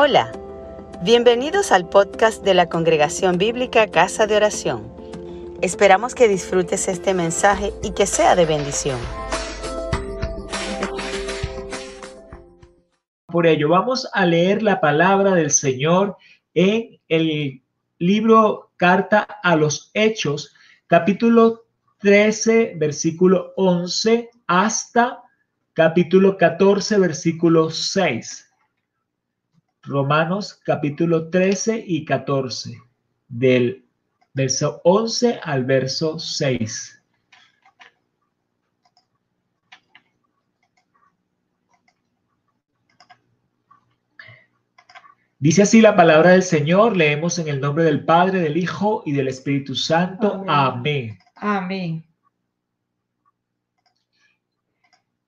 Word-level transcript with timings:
Hola, 0.00 0.30
bienvenidos 1.02 1.72
al 1.72 1.88
podcast 1.88 2.44
de 2.44 2.54
la 2.54 2.68
Congregación 2.68 3.36
Bíblica 3.36 3.88
Casa 3.88 4.28
de 4.28 4.36
Oración. 4.36 4.94
Esperamos 5.60 6.14
que 6.14 6.28
disfrutes 6.28 6.86
este 6.86 7.14
mensaje 7.14 7.72
y 7.82 7.90
que 7.94 8.06
sea 8.06 8.36
de 8.36 8.46
bendición. 8.46 8.96
Por 13.26 13.48
ello, 13.48 13.70
vamos 13.70 14.08
a 14.12 14.24
leer 14.24 14.62
la 14.62 14.80
palabra 14.80 15.34
del 15.34 15.50
Señor 15.50 16.16
en 16.54 17.00
el 17.08 17.60
libro 17.98 18.70
Carta 18.76 19.26
a 19.42 19.56
los 19.56 19.90
Hechos, 19.94 20.54
capítulo 20.86 21.64
13, 22.02 22.74
versículo 22.76 23.52
11, 23.56 24.30
hasta 24.46 25.24
capítulo 25.72 26.36
14, 26.36 26.98
versículo 27.00 27.70
6. 27.70 28.47
Romanos 29.88 30.60
capítulo 30.64 31.30
13 31.30 31.82
y 31.86 32.04
14, 32.04 32.78
del 33.26 33.86
verso 34.34 34.82
11 34.84 35.40
al 35.42 35.64
verso 35.64 36.18
6. 36.18 37.02
Dice 45.38 45.62
así 45.62 45.80
la 45.80 45.96
palabra 45.96 46.32
del 46.32 46.42
Señor, 46.42 46.94
leemos 46.94 47.38
en 47.38 47.48
el 47.48 47.58
nombre 47.58 47.84
del 47.84 48.04
Padre, 48.04 48.40
del 48.40 48.58
Hijo 48.58 49.02
y 49.06 49.12
del 49.12 49.28
Espíritu 49.28 49.74
Santo. 49.74 50.44
Amén. 50.46 51.18
Amén. 51.36 52.07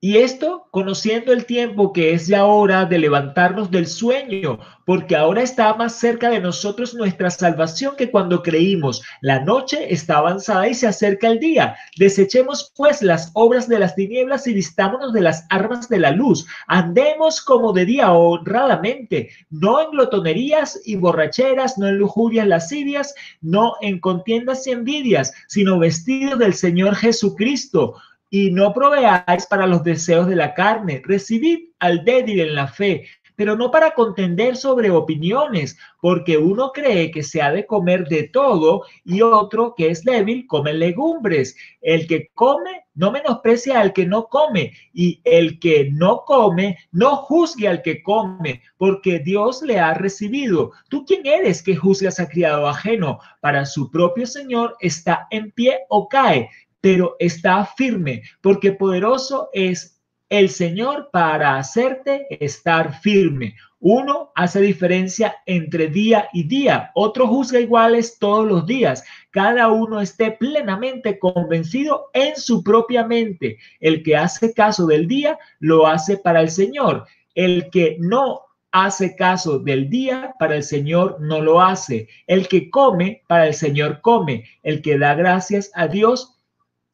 Y 0.02 0.16
esto 0.16 0.66
conociendo 0.70 1.30
el 1.30 1.45
tiempo 1.45 1.92
que 1.92 2.14
es 2.14 2.27
ya 2.27 2.46
hora 2.46 2.86
de 2.86 2.98
levantarnos 2.98 3.70
del 3.70 3.86
sueño, 3.86 4.58
porque 4.86 5.14
ahora 5.14 5.42
está 5.42 5.74
más 5.74 5.98
cerca 5.98 6.30
de 6.30 6.41
nosotros 6.41 6.94
nuestra 6.94 7.28
salvación 7.28 7.97
que 7.98 8.10
cuando 8.10 8.42
creímos. 8.42 9.02
La 9.20 9.44
noche 9.44 9.92
está 9.92 10.16
avanzada 10.16 10.66
y 10.69 10.72
se 10.72 10.86
acerca 10.86 11.28
el 11.28 11.38
día. 11.38 11.77
Desechemos 11.98 12.72
pues 12.75 13.02
las 13.02 13.30
obras 13.34 13.69
de 13.69 13.78
las 13.78 13.94
tinieblas 13.94 14.47
y 14.47 14.55
vistámonos 14.55 15.12
de 15.12 15.20
las 15.20 15.44
armas 15.50 15.86
de 15.91 15.98
la 15.98 16.12
luz. 16.12 16.47
Andemos 16.66 17.42
como 17.42 17.75
de 17.75 17.84
día 17.84 18.10
honradamente, 18.10 19.28
no 19.50 19.82
en 19.82 19.91
glotonerías 19.91 20.80
y 20.86 20.97
borracheras, 20.97 21.77
no 21.77 21.88
en 21.88 21.98
lujurias 21.98 22.47
lascivias, 22.47 23.14
no 23.42 23.75
en 23.82 24.00
contiendas 24.00 24.66
y 24.66 24.70
envidias, 24.70 25.34
sino 25.47 25.78
vestidos 25.78 26.38
del 26.38 26.55
Señor 26.55 26.94
Jesucristo 26.94 27.97
y 28.31 28.53
no 28.53 28.73
proveáis 28.73 29.47
para 29.47 29.67
los 29.67 29.83
deseos 29.83 30.28
de 30.28 30.36
la 30.36 30.55
carne. 30.55 31.03
Recibid 31.05 31.70
al 31.81 32.05
débil 32.05 32.41
en 32.41 32.55
la 32.55 32.69
fe, 32.69 33.06
pero 33.34 33.56
no 33.56 33.70
para 33.70 33.92
contender 33.92 34.56
sobre 34.56 34.91
opiniones, 34.91 35.78
porque 36.00 36.37
uno 36.37 36.72
cree 36.72 37.11
que 37.11 37.22
se 37.22 37.42
ha 37.42 37.50
de 37.50 37.67
comer 37.67 38.06
de 38.06 38.25
todo 38.25 38.84
y 39.05 39.22
otro 39.22 39.75
que 39.75 39.89
es 39.89 40.05
débil 40.05 40.47
come 40.47 40.75
legumbres. 40.75 41.56
El 41.81 42.06
que 42.06 42.31
come 42.34 42.84
no 42.95 43.11
menosprecia 43.11 43.81
al 43.81 43.95
que 43.95 44.05
no 44.05 44.27
come 44.27 44.72
y 44.92 45.22
el 45.25 45.59
que 45.59 45.91
no 45.91 46.25
come 46.27 46.77
no 46.92 47.17
juzgue 47.17 47.67
al 47.67 47.81
que 47.81 48.03
come, 48.03 48.62
porque 48.77 49.19
Dios 49.19 49.62
le 49.62 49.81
ha 49.81 49.94
recibido. 49.94 50.72
¿Tú 50.89 51.05
quién 51.06 51.25
eres 51.25 51.62
que 51.62 51.75
juzgas 51.75 52.20
a 52.20 52.28
criado 52.28 52.69
ajeno? 52.69 53.20
Para 53.41 53.65
su 53.65 53.91
propio 53.91 54.27
Señor 54.27 54.77
está 54.81 55.27
en 55.31 55.50
pie 55.50 55.81
o 55.89 56.09
cae 56.09 56.50
pero 56.81 57.17
está 57.19 57.64
firme, 57.64 58.23
porque 58.41 58.73
poderoso 58.73 59.50
es 59.53 60.00
el 60.28 60.48
Señor 60.48 61.11
para 61.12 61.56
hacerte 61.56 62.27
estar 62.45 63.00
firme. 63.00 63.56
Uno 63.81 64.31
hace 64.34 64.61
diferencia 64.61 65.37
entre 65.47 65.89
día 65.89 66.28
y 66.33 66.45
día, 66.45 66.91
otro 66.95 67.27
juzga 67.27 67.59
iguales 67.59 68.19
todos 68.19 68.47
los 68.47 68.67
días. 68.67 69.03
Cada 69.31 69.69
uno 69.69 70.00
esté 70.00 70.33
plenamente 70.33 71.19
convencido 71.19 72.10
en 72.12 72.37
su 72.37 72.62
propia 72.62 73.06
mente. 73.06 73.59
El 73.81 74.03
que 74.03 74.16
hace 74.16 74.53
caso 74.53 74.87
del 74.87 75.09
día, 75.09 75.38
lo 75.59 75.87
hace 75.87 76.19
para 76.19 76.43
el 76.43 76.50
Señor. 76.50 77.06
El 77.34 77.71
que 77.71 77.97
no 77.99 78.43
hace 78.71 79.16
caso 79.16 79.59
del 79.59 79.88
día, 79.88 80.34
para 80.38 80.56
el 80.56 80.62
Señor 80.62 81.16
no 81.21 81.41
lo 81.41 81.60
hace. 81.60 82.09
El 82.27 82.49
que 82.49 82.71
come, 82.71 83.22
para 83.27 83.47
el 83.47 83.54
Señor 83.54 84.00
come. 84.00 84.44
El 84.62 84.83
que 84.83 84.99
da 84.99 85.15
gracias 85.15 85.71
a 85.75 85.88
Dios, 85.88 86.37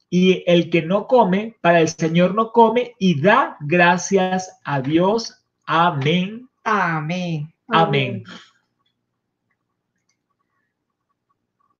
y 0.09 0.45
el 0.47 0.71
que 0.71 0.83
no 0.83 1.07
come, 1.07 1.57
para 1.61 1.81
el 1.81 1.89
Señor 1.89 2.35
no 2.35 2.53
come 2.53 2.95
y 2.99 3.21
da 3.21 3.57
gracias 3.61 4.59
a 4.65 4.81
Dios. 4.81 5.43
Amén. 5.65 6.49
Amén. 6.65 7.53
Amén. 7.69 8.25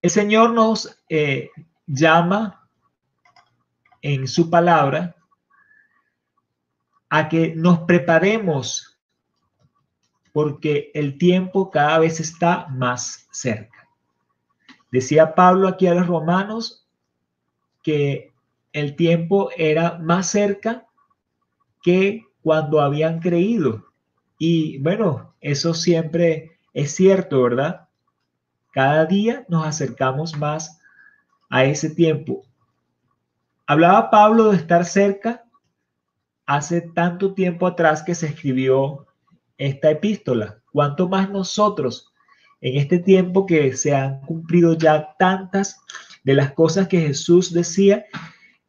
El 0.03 0.11
Señor 0.11 0.51
nos 0.51 1.01
eh, 1.09 1.51
llama 1.87 2.69
en 4.03 4.29
su 4.29 4.51
palabra 4.51 5.17
a 7.09 7.29
que 7.29 7.55
nos 7.55 7.81
preparemos 7.81 8.97
porque 10.33 10.91
el 10.95 11.17
tiempo 11.19 11.71
cada 11.71 11.99
vez 11.99 12.21
está 12.21 12.67
más 12.69 13.27
cerca. 13.31 13.89
Decía 14.93 15.35
Pablo 15.35 15.67
aquí 15.67 15.87
a 15.87 15.95
los 15.95 16.07
romanos, 16.07 16.86
que 17.87 18.33
el 18.73 18.97
tiempo 18.97 19.51
era 19.57 19.97
más 19.99 20.27
cerca 20.27 20.89
que 21.85 22.27
cuando 22.43 22.81
habían 22.81 23.21
creído. 23.21 23.93
Y 24.41 24.79
bueno, 24.79 25.37
eso 25.41 25.73
siempre 25.73 26.59
es 26.75 26.97
cierto, 26.97 27.41
¿verdad? 27.45 27.87
Cada 28.73 29.07
día 29.07 29.45
nos 29.49 29.65
acercamos 29.65 30.37
más 30.37 30.81
a 31.49 31.65
ese 31.65 31.91
tiempo. 31.91 32.43
Hablaba 33.69 34.11
Pablo 34.11 34.51
de 34.51 34.57
estar 34.57 34.85
cerca 34.85 35.45
hace 36.45 36.81
tanto 36.81 37.35
tiempo 37.35 37.69
atrás 37.69 38.03
que 38.03 38.17
se 38.17 38.27
escribió 38.27 39.07
esta 39.59 39.93
epístola. 39.93 40.59
¿Cuánto 40.73 41.09
más 41.09 41.31
nosotros 41.31 42.13
en 42.61 42.79
este 42.79 42.99
tiempo 42.99 43.47
que 43.47 43.77
se 43.77 43.95
han 43.95 44.23
cumplido 44.23 44.75
ya 44.75 45.15
tantas 45.21 45.81
de 46.27 46.35
las 46.35 46.53
cosas 46.55 46.89
que 46.89 47.01
Jesús 47.01 47.53
decía 47.53 48.05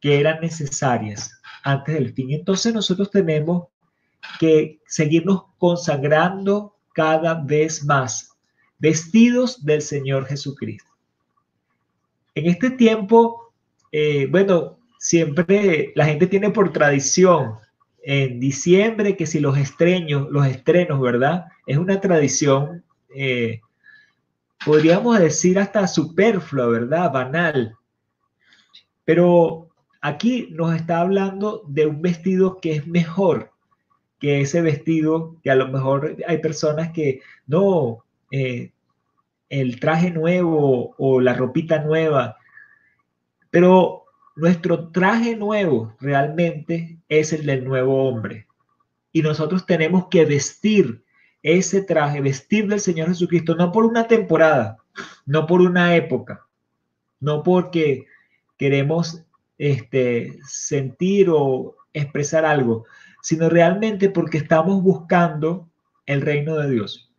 que 0.00 0.20
eran 0.20 0.40
necesarias 0.40 1.40
antes 1.64 1.92
del 1.92 2.14
fin. 2.14 2.30
Entonces 2.30 2.72
nosotros 2.72 3.10
tenemos 3.10 3.64
que 4.38 4.78
seguirnos 4.86 5.42
consagrando 5.58 6.76
cada 6.94 7.34
vez 7.34 7.84
más, 7.84 8.30
vestidos 8.78 9.64
del 9.64 9.82
Señor 9.82 10.26
Jesucristo. 10.26 10.88
En 12.36 12.46
este 12.46 12.70
tiempo, 12.70 13.52
eh, 13.90 14.28
bueno, 14.30 14.78
siempre 15.00 15.92
la 15.96 16.06
gente 16.06 16.28
tiene 16.28 16.50
por 16.50 16.72
tradición 16.72 17.56
en 18.04 18.38
diciembre 18.38 19.16
que 19.16 19.26
si 19.26 19.40
los 19.40 19.58
estrenos, 19.58 20.28
los 20.30 20.46
estrenos, 20.46 21.00
¿verdad? 21.00 21.46
Es 21.66 21.76
una 21.76 22.00
tradición 22.00 22.84
eh, 23.12 23.62
podríamos 24.64 25.18
decir 25.18 25.58
hasta 25.58 25.86
superflua, 25.86 26.66
¿verdad? 26.66 27.12
Banal. 27.12 27.76
Pero 29.04 29.68
aquí 30.00 30.48
nos 30.52 30.74
está 30.74 31.00
hablando 31.00 31.62
de 31.66 31.86
un 31.86 32.02
vestido 32.02 32.60
que 32.60 32.72
es 32.72 32.86
mejor 32.86 33.52
que 34.18 34.40
ese 34.40 34.60
vestido 34.60 35.36
que 35.42 35.50
a 35.50 35.54
lo 35.54 35.68
mejor 35.68 36.16
hay 36.26 36.38
personas 36.38 36.92
que 36.92 37.20
no, 37.46 38.04
eh, 38.30 38.72
el 39.48 39.80
traje 39.80 40.10
nuevo 40.10 40.94
o 40.98 41.20
la 41.20 41.34
ropita 41.34 41.82
nueva, 41.82 42.36
pero 43.50 44.04
nuestro 44.36 44.90
traje 44.90 45.36
nuevo 45.36 45.94
realmente 46.00 46.98
es 47.08 47.32
el 47.32 47.46
del 47.46 47.64
nuevo 47.64 48.08
hombre. 48.08 48.46
Y 49.12 49.22
nosotros 49.22 49.66
tenemos 49.66 50.08
que 50.08 50.24
vestir 50.24 51.02
ese 51.42 51.82
traje, 51.82 52.20
vestir 52.20 52.66
del 52.68 52.80
Señor 52.80 53.08
Jesucristo, 53.08 53.54
no 53.54 53.72
por 53.72 53.84
una 53.84 54.06
temporada, 54.06 54.78
no 55.26 55.46
por 55.46 55.60
una 55.60 55.94
época, 55.94 56.46
no 57.20 57.42
porque 57.42 58.06
queremos 58.56 59.24
este, 59.56 60.38
sentir 60.46 61.28
o 61.30 61.76
expresar 61.92 62.44
algo, 62.44 62.86
sino 63.22 63.48
realmente 63.48 64.10
porque 64.10 64.38
estamos 64.38 64.82
buscando 64.82 65.68
el 66.06 66.22
reino 66.22 66.56
de 66.56 66.70
Dios, 66.70 67.12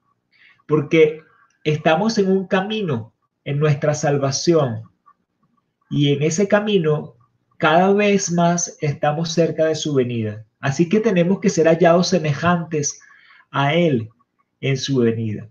porque 0.67 1.21
estamos 1.63 2.17
en 2.17 2.31
un 2.31 2.47
camino, 2.47 3.13
en 3.45 3.59
nuestra 3.59 3.93
salvación, 3.93 4.83
y 5.89 6.13
en 6.13 6.23
ese 6.23 6.47
camino 6.47 7.15
cada 7.57 7.91
vez 7.93 8.31
más 8.31 8.77
estamos 8.79 9.31
cerca 9.31 9.65
de 9.65 9.75
su 9.75 9.93
venida. 9.93 10.45
Así 10.59 10.87
que 10.87 10.99
tenemos 10.99 11.39
que 11.39 11.49
ser 11.49 11.67
hallados 11.67 12.09
semejantes 12.09 13.01
a 13.51 13.73
Él 13.73 14.09
en 14.61 14.77
su 14.77 14.97
venida. 14.97 15.47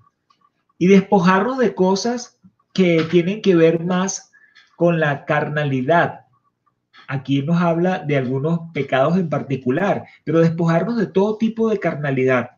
Y 0.79 0.87
despojarnos 0.87 1.59
de 1.59 1.75
cosas 1.75 2.39
que 2.73 3.03
tienen 3.11 3.43
que 3.43 3.56
ver 3.56 3.85
más 3.85 4.31
con 4.77 5.00
la 5.00 5.25
carnalidad. 5.25 6.27
Aquí 7.09 7.43
nos 7.43 7.61
habla 7.61 8.00
de 8.00 8.17
algunos 8.17 8.61
pecados 8.73 9.17
en 9.17 9.29
particular, 9.29 10.05
pero 10.25 10.41
despojarnos 10.41 10.97
de 10.97 11.06
todo 11.06 11.39
tipo 11.39 11.69
de 11.69 11.81
carnalidad. 11.81 12.50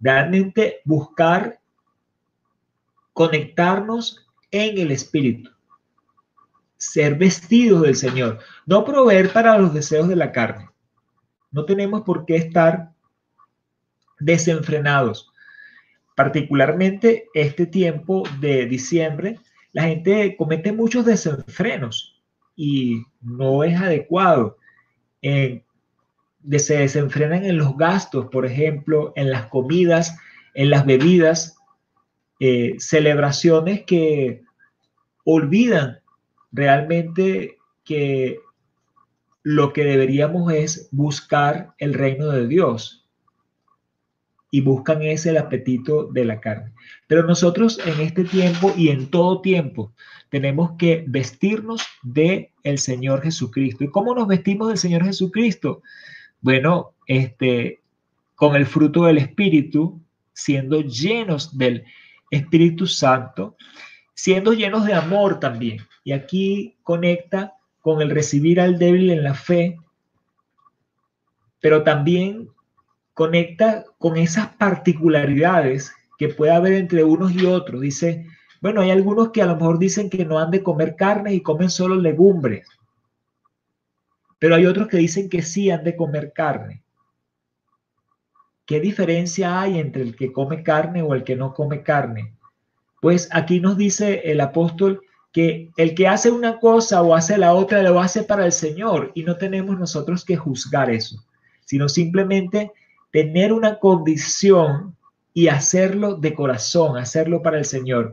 Realmente 0.00 0.80
buscar 0.84 1.60
conectarnos 3.12 4.26
en 4.50 4.78
el 4.78 4.90
Espíritu, 4.90 5.50
ser 6.76 7.16
vestidos 7.16 7.82
del 7.82 7.96
Señor, 7.96 8.38
no 8.64 8.84
proveer 8.84 9.32
para 9.32 9.58
los 9.58 9.74
deseos 9.74 10.08
de 10.08 10.16
la 10.16 10.32
carne. 10.32 10.70
No 11.50 11.64
tenemos 11.64 12.02
por 12.02 12.24
qué 12.24 12.36
estar 12.36 12.92
desenfrenados. 14.18 15.32
Particularmente 16.14 17.28
este 17.34 17.66
tiempo 17.66 18.24
de 18.40 18.66
diciembre, 18.66 19.38
la 19.72 19.84
gente 19.84 20.36
comete 20.36 20.72
muchos 20.72 21.04
desenfrenos 21.04 22.22
y 22.56 23.02
no 23.20 23.62
es 23.64 23.78
adecuado. 23.78 24.56
Se 25.20 25.62
desenfrenan 26.50 27.44
en 27.44 27.58
los 27.58 27.76
gastos, 27.76 28.26
por 28.26 28.46
ejemplo, 28.46 29.12
en 29.16 29.30
las 29.30 29.46
comidas, 29.46 30.18
en 30.54 30.70
las 30.70 30.86
bebidas, 30.86 31.56
eh, 32.40 32.76
celebraciones 32.78 33.84
que 33.84 34.42
olvidan 35.24 36.00
realmente 36.52 37.58
que 37.84 38.40
lo 39.42 39.72
que 39.72 39.84
deberíamos 39.84 40.52
es 40.52 40.88
buscar 40.90 41.74
el 41.78 41.94
reino 41.94 42.28
de 42.28 42.46
Dios 42.46 43.05
y 44.50 44.60
buscan 44.60 45.02
ese 45.02 45.30
el 45.30 45.38
apetito 45.38 46.04
de 46.06 46.24
la 46.24 46.40
carne. 46.40 46.72
Pero 47.06 47.24
nosotros 47.24 47.80
en 47.84 48.00
este 48.00 48.24
tiempo 48.24 48.72
y 48.76 48.88
en 48.88 49.10
todo 49.10 49.40
tiempo 49.40 49.92
tenemos 50.28 50.72
que 50.78 51.04
vestirnos 51.06 51.86
de 52.02 52.52
el 52.62 52.78
Señor 52.78 53.22
Jesucristo. 53.22 53.84
¿Y 53.84 53.90
cómo 53.90 54.14
nos 54.14 54.28
vestimos 54.28 54.68
del 54.68 54.78
Señor 54.78 55.04
Jesucristo? 55.04 55.82
Bueno, 56.40 56.92
este 57.06 57.80
con 58.34 58.54
el 58.54 58.66
fruto 58.66 59.04
del 59.04 59.18
Espíritu, 59.18 60.00
siendo 60.34 60.82
llenos 60.82 61.56
del 61.56 61.84
Espíritu 62.30 62.86
Santo, 62.86 63.56
siendo 64.14 64.52
llenos 64.52 64.84
de 64.84 64.94
amor 64.94 65.40
también. 65.40 65.78
Y 66.04 66.12
aquí 66.12 66.76
conecta 66.82 67.54
con 67.80 68.02
el 68.02 68.10
recibir 68.10 68.60
al 68.60 68.78
débil 68.78 69.10
en 69.10 69.24
la 69.24 69.34
fe, 69.34 69.78
pero 71.60 71.82
también 71.82 72.50
conecta 73.16 73.86
con 73.96 74.18
esas 74.18 74.48
particularidades 74.56 75.90
que 76.18 76.28
puede 76.28 76.52
haber 76.52 76.74
entre 76.74 77.02
unos 77.02 77.32
y 77.32 77.46
otros. 77.46 77.80
Dice, 77.80 78.26
bueno, 78.60 78.82
hay 78.82 78.90
algunos 78.90 79.30
que 79.30 79.40
a 79.40 79.46
lo 79.46 79.56
mejor 79.56 79.78
dicen 79.78 80.10
que 80.10 80.26
no 80.26 80.38
han 80.38 80.50
de 80.50 80.62
comer 80.62 80.96
carne 80.96 81.32
y 81.32 81.40
comen 81.40 81.70
solo 81.70 81.96
legumbres, 81.96 82.68
pero 84.38 84.54
hay 84.54 84.66
otros 84.66 84.88
que 84.88 84.98
dicen 84.98 85.30
que 85.30 85.40
sí 85.40 85.70
han 85.70 85.82
de 85.82 85.96
comer 85.96 86.34
carne. 86.34 86.82
¿Qué 88.66 88.80
diferencia 88.80 89.62
hay 89.62 89.78
entre 89.78 90.02
el 90.02 90.14
que 90.14 90.30
come 90.30 90.62
carne 90.62 91.00
o 91.00 91.14
el 91.14 91.24
que 91.24 91.36
no 91.36 91.54
come 91.54 91.82
carne? 91.82 92.34
Pues 93.00 93.30
aquí 93.32 93.60
nos 93.60 93.78
dice 93.78 94.30
el 94.30 94.42
apóstol 94.42 95.00
que 95.32 95.70
el 95.78 95.94
que 95.94 96.06
hace 96.06 96.30
una 96.30 96.60
cosa 96.60 97.00
o 97.00 97.14
hace 97.14 97.38
la 97.38 97.54
otra 97.54 97.82
lo 97.82 97.98
hace 97.98 98.24
para 98.24 98.44
el 98.44 98.52
Señor 98.52 99.12
y 99.14 99.22
no 99.22 99.38
tenemos 99.38 99.78
nosotros 99.78 100.22
que 100.22 100.36
juzgar 100.36 100.90
eso, 100.90 101.24
sino 101.64 101.88
simplemente 101.88 102.72
tener 103.16 103.54
una 103.54 103.78
condición 103.78 104.94
y 105.32 105.48
hacerlo 105.48 106.16
de 106.16 106.34
corazón, 106.34 106.98
hacerlo 106.98 107.40
para 107.40 107.56
el 107.56 107.64
Señor. 107.64 108.12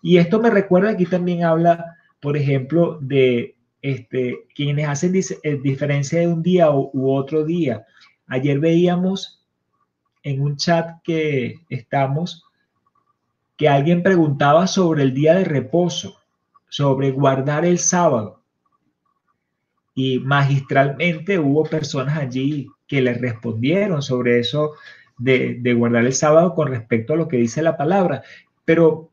Y 0.00 0.18
esto 0.18 0.40
me 0.40 0.48
recuerda, 0.48 0.90
aquí 0.90 1.06
también 1.06 1.42
habla, 1.42 1.96
por 2.20 2.36
ejemplo, 2.36 2.98
de 3.00 3.56
este, 3.82 4.46
quienes 4.54 4.86
hacen 4.86 5.12
eh, 5.16 5.60
diferencia 5.60 6.20
de 6.20 6.28
un 6.28 6.40
día 6.40 6.70
u 6.70 7.12
otro 7.12 7.44
día. 7.44 7.84
Ayer 8.28 8.60
veíamos 8.60 9.44
en 10.22 10.40
un 10.40 10.56
chat 10.56 11.02
que 11.02 11.56
estamos 11.68 12.44
que 13.56 13.68
alguien 13.68 14.04
preguntaba 14.04 14.68
sobre 14.68 15.02
el 15.02 15.14
día 15.14 15.34
de 15.34 15.44
reposo 15.44 16.16
sobre 16.68 17.10
guardar 17.10 17.64
el 17.64 17.80
sábado. 17.80 18.40
Y 19.96 20.20
magistralmente 20.20 21.40
hubo 21.40 21.64
personas 21.64 22.18
allí 22.18 22.68
que 22.86 23.00
le 23.00 23.14
respondieron 23.14 24.02
sobre 24.02 24.38
eso 24.38 24.74
de, 25.18 25.74
guardar 25.74 26.04
el 26.04 26.12
sábado 26.12 26.54
con 26.54 26.68
respecto 26.68 27.14
a 27.14 27.16
lo 27.16 27.28
que 27.28 27.36
dice 27.36 27.62
la 27.62 27.76
palabra. 27.76 28.22
Pero 28.64 29.10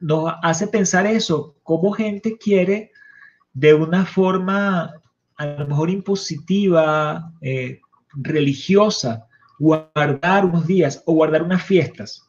nos 0.00 0.32
hace 0.42 0.68
pensar 0.68 1.06
eso, 1.06 1.56
cómo 1.62 1.92
gente 1.92 2.38
quiere 2.38 2.92
de 3.52 3.74
una 3.74 4.06
forma 4.06 4.94
a 5.36 5.46
lo 5.46 5.66
mejor 5.66 5.90
impositiva, 5.90 7.32
eh, 7.40 7.80
religiosa, 8.12 9.26
guardar 9.58 10.44
unos 10.44 10.66
días 10.66 11.02
o 11.06 11.14
guardar 11.14 11.42
unas 11.42 11.62
fiestas. 11.62 12.26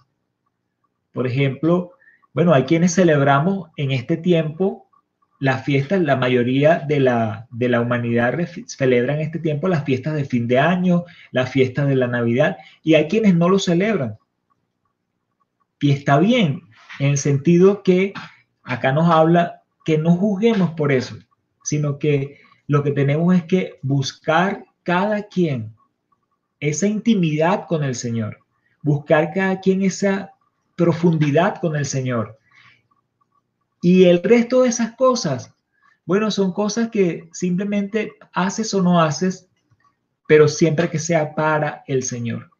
Por 1.11 1.25
ejemplo, 1.25 1.91
bueno, 2.33 2.53
hay 2.53 2.63
quienes 2.63 2.93
celebramos 2.95 3.69
en 3.77 3.91
este 3.91 4.17
tiempo 4.17 4.88
las 5.39 5.63
fiestas, 5.63 6.01
la 6.01 6.17
mayoría 6.17 6.79
de 6.79 6.99
la, 6.99 7.47
de 7.49 7.69
la 7.69 7.79
humanidad 7.79 8.37
celebra 8.67 9.13
en 9.13 9.21
este 9.21 9.39
tiempo 9.39 9.69
las 9.69 9.85
fiestas 9.85 10.13
de 10.15 10.25
fin 10.25 10.47
de 10.47 10.59
año, 10.59 11.05
las 11.31 11.49
fiestas 11.49 11.87
de 11.87 11.95
la 11.95 12.07
Navidad, 12.07 12.57
y 12.83 12.95
hay 12.95 13.07
quienes 13.07 13.35
no 13.35 13.47
lo 13.47 13.57
celebran. 13.57 14.17
Y 15.79 15.91
está 15.91 16.19
bien, 16.19 16.63
en 16.99 17.11
el 17.11 17.17
sentido 17.17 17.83
que 17.83 18.13
acá 18.63 18.91
nos 18.91 19.09
habla 19.09 19.63
que 19.85 19.97
no 19.97 20.11
juzguemos 20.11 20.71
por 20.71 20.91
eso, 20.91 21.15
sino 21.63 21.97
que 21.97 22.39
lo 22.67 22.83
que 22.83 22.91
tenemos 22.91 23.33
es 23.35 23.43
que 23.45 23.79
buscar 23.81 24.65
cada 24.83 25.23
quien 25.23 25.73
esa 26.59 26.87
intimidad 26.87 27.65
con 27.67 27.83
el 27.83 27.95
Señor, 27.95 28.39
buscar 28.81 29.31
cada 29.33 29.61
quien 29.61 29.83
esa 29.83 30.33
profundidad 30.75 31.59
con 31.61 31.75
el 31.75 31.85
Señor. 31.85 32.38
Y 33.81 34.05
el 34.05 34.21
resto 34.21 34.63
de 34.63 34.69
esas 34.69 34.95
cosas, 34.95 35.53
bueno, 36.05 36.31
son 36.31 36.51
cosas 36.53 36.89
que 36.89 37.29
simplemente 37.31 38.13
haces 38.33 38.73
o 38.73 38.81
no 38.81 39.01
haces, 39.01 39.47
pero 40.27 40.47
siempre 40.47 40.89
que 40.89 40.99
sea 40.99 41.33
para 41.33 41.83
el 41.87 42.03
Señor. 42.03 42.51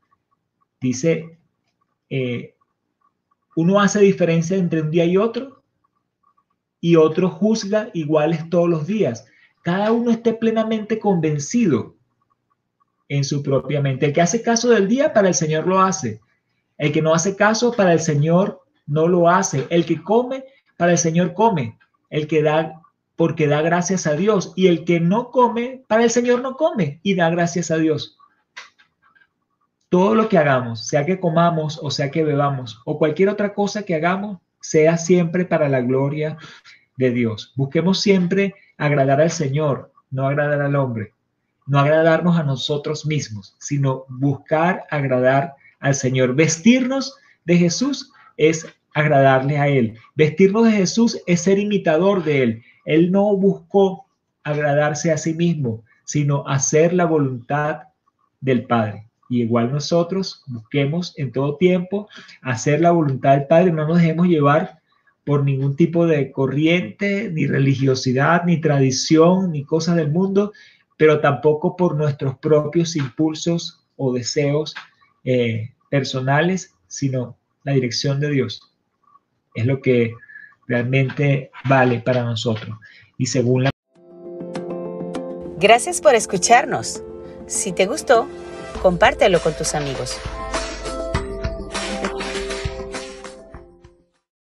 Dice, 0.79 1.37
eh, 2.09 2.55
uno 3.55 3.79
hace 3.79 3.99
diferencia 3.99 4.55
entre 4.55 4.81
un 4.81 4.91
día 4.91 5.05
y 5.05 5.17
otro, 5.17 5.63
y 6.81 6.95
otro 6.95 7.29
juzga 7.29 7.89
iguales 7.93 8.49
todos 8.49 8.69
los 8.69 8.87
días. 8.87 9.25
Cada 9.63 9.91
uno 9.91 10.11
esté 10.11 10.33
plenamente 10.33 10.97
convencido 10.97 11.95
en 13.09 13.23
su 13.23 13.43
propia 13.43 13.81
mente. 13.81 14.05
El 14.05 14.13
que 14.13 14.21
hace 14.21 14.41
caso 14.41 14.69
del 14.69 14.87
día, 14.87 15.11
para 15.11 15.27
el 15.27 15.33
Señor 15.33 15.67
lo 15.67 15.81
hace. 15.81 16.21
El 16.77 16.93
que 16.93 17.01
no 17.01 17.13
hace 17.13 17.35
caso 17.35 17.73
para 17.73 17.91
el 17.91 17.99
Señor 17.99 18.61
no 18.87 19.07
lo 19.07 19.27
hace. 19.27 19.67
El 19.69 19.85
que 19.85 20.01
come 20.01 20.45
para 20.79 20.93
el 20.93 20.97
Señor 20.97 21.33
come. 21.33 21.77
El 22.09 22.25
que 22.27 22.41
da 22.41 22.81
porque 23.17 23.47
da 23.47 23.61
gracias 23.61 24.07
a 24.07 24.13
Dios. 24.13 24.53
Y 24.55 24.67
el 24.67 24.85
que 24.85 25.01
no 25.01 25.29
come 25.29 25.83
para 25.89 26.03
el 26.03 26.09
Señor 26.09 26.41
no 26.41 26.55
come 26.55 27.01
y 27.03 27.15
da 27.15 27.29
gracias 27.29 27.69
a 27.69 27.75
Dios. 27.75 28.17
Todo 29.89 30.15
lo 30.15 30.29
que 30.29 30.37
hagamos, 30.37 30.87
sea 30.87 31.05
que 31.05 31.19
comamos 31.19 31.77
o 31.83 31.91
sea 31.91 32.09
que 32.09 32.23
bebamos 32.23 32.81
o 32.85 32.97
cualquier 32.97 33.27
otra 33.27 33.53
cosa 33.53 33.83
que 33.83 33.93
hagamos, 33.93 34.39
sea 34.61 34.97
siempre 34.97 35.43
para 35.43 35.67
la 35.67 35.81
gloria 35.81 36.37
de 36.95 37.11
Dios. 37.11 37.51
Busquemos 37.57 37.99
siempre 37.99 38.55
agradar 38.77 39.19
al 39.19 39.31
Señor, 39.31 39.91
no 40.11 40.27
agradar 40.27 40.61
al 40.61 40.77
hombre, 40.77 41.13
no 41.65 41.79
agradarnos 41.79 42.39
a 42.39 42.43
nosotros 42.43 43.05
mismos, 43.05 43.53
sino 43.59 44.05
buscar 44.07 44.85
agradar 44.89 45.55
al 45.81 45.95
Señor. 45.95 46.35
Vestirnos 46.35 47.17
de 47.43 47.57
Jesús 47.57 48.13
es 48.37 48.65
agradarle 48.93 49.57
a 49.57 49.67
Él. 49.67 49.95
Vestirnos 50.15 50.65
de 50.65 50.71
Jesús 50.71 51.21
es 51.27 51.41
ser 51.41 51.59
imitador 51.59 52.23
de 52.23 52.43
Él. 52.43 52.63
Él 52.85 53.11
no 53.11 53.35
buscó 53.35 54.05
agradarse 54.43 55.11
a 55.11 55.17
sí 55.17 55.33
mismo, 55.33 55.83
sino 56.05 56.47
hacer 56.47 56.93
la 56.93 57.05
voluntad 57.05 57.83
del 58.41 58.63
Padre. 58.63 59.09
Y 59.29 59.43
igual 59.43 59.71
nosotros 59.71 60.43
busquemos 60.47 61.13
en 61.17 61.31
todo 61.31 61.55
tiempo 61.57 62.09
hacer 62.41 62.81
la 62.81 62.91
voluntad 62.91 63.37
del 63.37 63.47
Padre, 63.47 63.71
no 63.71 63.87
nos 63.87 63.99
dejemos 63.99 64.27
llevar 64.27 64.79
por 65.23 65.43
ningún 65.43 65.75
tipo 65.75 66.07
de 66.07 66.31
corriente, 66.31 67.29
ni 67.31 67.45
religiosidad, 67.45 68.45
ni 68.45 68.59
tradición, 68.59 69.51
ni 69.51 69.63
cosas 69.63 69.95
del 69.95 70.09
mundo, 70.09 70.53
pero 70.97 71.21
tampoco 71.21 71.75
por 71.75 71.95
nuestros 71.95 72.39
propios 72.39 72.95
impulsos 72.95 73.85
o 73.95 74.11
deseos 74.11 74.73
eh, 75.23 75.75
personales, 75.91 76.73
sino 76.87 77.37
la 77.63 77.73
dirección 77.73 78.19
de 78.19 78.31
Dios. 78.31 78.68
Es 79.53 79.65
lo 79.65 79.81
que 79.81 80.13
realmente 80.67 81.51
vale 81.65 81.99
para 81.99 82.23
nosotros. 82.23 82.77
Y 83.17 83.25
según 83.25 83.65
la... 83.65 83.71
Gracias 85.57 85.99
por 85.99 86.15
escucharnos. 86.15 87.03
Si 87.47 87.71
te 87.71 87.85
gustó, 87.85 88.27
compártelo 88.81 89.39
con 89.41 89.53
tus 89.53 89.75
amigos. 89.75 90.19